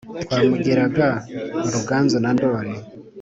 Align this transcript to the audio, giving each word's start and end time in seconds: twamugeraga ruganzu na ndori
twamugeraga 0.23 1.07
ruganzu 1.73 2.17
na 2.23 2.29
ndori 2.35 2.73